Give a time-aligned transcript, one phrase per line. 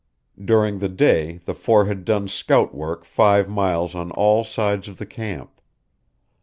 [0.43, 4.97] During the day the four had done scout work five miles on all sides of
[4.97, 5.61] the camp.